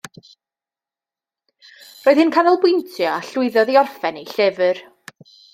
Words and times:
Roedd 2.05 2.23
hi'n 2.23 2.35
canolbwyntio, 2.37 3.13
a 3.19 3.23
llwyddodd 3.29 3.73
i 3.75 3.81
orffen 3.85 4.21
ei 4.23 4.29
llyfr 4.35 4.83